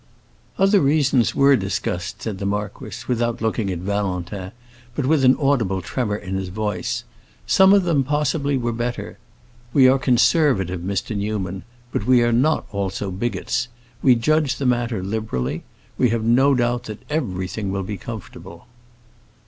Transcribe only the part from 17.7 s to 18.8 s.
will be comfortable."